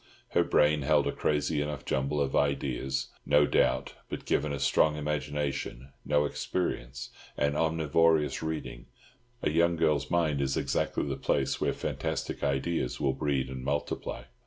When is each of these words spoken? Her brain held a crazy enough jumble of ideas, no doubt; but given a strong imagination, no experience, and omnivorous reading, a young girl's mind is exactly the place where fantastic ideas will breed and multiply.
Her 0.29 0.43
brain 0.43 0.81
held 0.81 1.05
a 1.05 1.11
crazy 1.11 1.61
enough 1.61 1.85
jumble 1.85 2.19
of 2.19 2.35
ideas, 2.35 3.09
no 3.23 3.45
doubt; 3.45 3.93
but 4.09 4.25
given 4.25 4.51
a 4.51 4.57
strong 4.57 4.95
imagination, 4.95 5.89
no 6.03 6.25
experience, 6.25 7.11
and 7.37 7.55
omnivorous 7.55 8.41
reading, 8.41 8.87
a 9.43 9.51
young 9.51 9.75
girl's 9.75 10.09
mind 10.09 10.41
is 10.41 10.57
exactly 10.57 11.07
the 11.07 11.17
place 11.17 11.61
where 11.61 11.71
fantastic 11.71 12.43
ideas 12.43 12.99
will 12.99 13.13
breed 13.13 13.47
and 13.47 13.63
multiply. 13.63 14.23